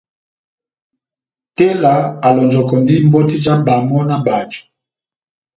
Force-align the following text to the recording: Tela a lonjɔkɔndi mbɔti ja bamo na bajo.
Tela 1.55 1.93
a 2.25 2.27
lonjɔkɔndi 2.35 2.95
mbɔti 3.07 3.37
ja 3.45 3.53
bamo 3.65 3.97
na 4.07 4.15
bajo. 4.25 4.61